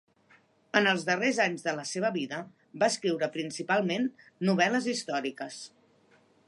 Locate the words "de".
1.67-1.75